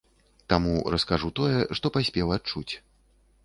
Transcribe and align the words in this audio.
Таму 0.53 0.73
раскажу 0.93 1.29
тое, 1.41 1.61
што 1.81 1.95
паспеў 2.01 2.35
адчуць. 2.41 2.69